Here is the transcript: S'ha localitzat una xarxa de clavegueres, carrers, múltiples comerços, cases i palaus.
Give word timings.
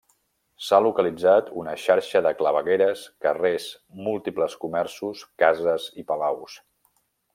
S'ha 0.67 0.77
localitzat 0.85 1.51
una 1.63 1.75
xarxa 1.81 2.21
de 2.27 2.31
clavegueres, 2.39 3.03
carrers, 3.27 3.67
múltiples 4.07 4.57
comerços, 4.65 5.23
cases 5.45 5.87
i 6.05 6.09
palaus. 6.13 6.59